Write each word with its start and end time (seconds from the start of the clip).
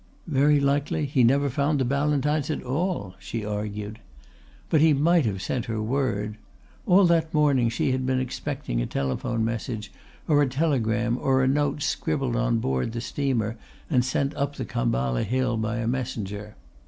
"Very 0.25 0.59
likely 0.59 1.05
he 1.05 1.23
never 1.23 1.47
found 1.47 1.79
the 1.79 1.85
Ballantynes 1.85 2.49
at 2.49 2.63
all," 2.63 3.13
she 3.19 3.45
argued. 3.45 3.99
But 4.67 4.81
he 4.81 4.93
might 4.93 5.25
have 5.27 5.43
sent 5.43 5.65
her 5.65 5.79
word. 5.79 6.37
All 6.87 7.05
that 7.05 7.31
morning 7.35 7.69
she 7.69 7.91
had 7.91 8.03
been 8.03 8.19
expecting 8.19 8.81
a 8.81 8.87
telephone 8.87 9.45
message 9.45 9.91
or 10.27 10.41
a 10.41 10.49
telegram 10.49 11.19
or 11.21 11.43
a 11.43 11.47
note 11.47 11.83
scribbled 11.83 12.35
on 12.35 12.57
board 12.57 12.93
the 12.93 12.99
steamer 13.01 13.57
and 13.91 14.03
sent 14.03 14.33
up 14.33 14.55
the 14.55 14.65
Khamballa 14.65 15.21
Hill 15.23 15.55
by 15.55 15.75
a 15.77 15.87
messenger. 15.87 16.55